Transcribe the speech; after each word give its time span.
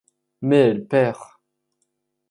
Mais 0.41 0.57
elle 0.71 0.87
perd... 0.87 1.15